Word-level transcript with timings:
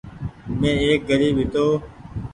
مين 0.59 0.75
ايڪ 0.85 0.99
گريب 1.09 1.35
هيتو۔ 1.41 1.65